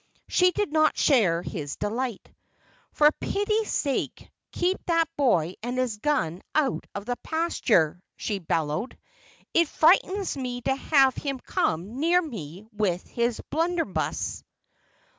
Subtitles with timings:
[0.27, 2.27] She did not share his delight.
[2.91, 8.97] "For pity's sake, keep that boy and his gun out of the pasture!" she bellowed.
[9.53, 14.43] "It frightens me to have him come near me with his blunderbuss."